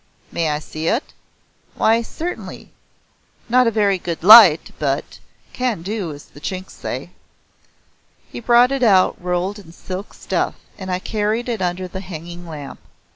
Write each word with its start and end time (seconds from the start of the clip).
"May 0.31 0.49
I 0.49 0.57
see 0.57 0.87
it?" 0.87 1.13
"Why 1.75 2.01
certainly. 2.01 2.71
Not 3.47 3.67
a 3.67 3.69
very 3.69 3.99
good 3.99 4.23
light, 4.23 4.71
but 4.79 5.19
can 5.53 5.83
do," 5.83 6.11
as 6.11 6.25
the 6.25 6.39
Chinks 6.41 6.71
say. 6.73 7.11
He 8.31 8.39
brought 8.39 8.71
it 8.71 8.81
out 8.81 9.15
rolled 9.23 9.59
in 9.59 9.71
silk 9.71 10.15
stuff 10.15 10.55
and 10.75 10.89
I 10.89 10.97
carried 10.97 11.47
it 11.47 11.61
under 11.61 11.87
the 11.87 11.99
hanging 12.01 12.47
lamp. 12.47 12.79